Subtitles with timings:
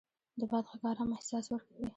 [0.39, 1.87] د باد غږ ارام احساس ورکوي